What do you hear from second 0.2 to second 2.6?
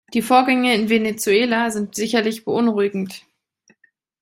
Vorgänge in Venezuela sind sicherlich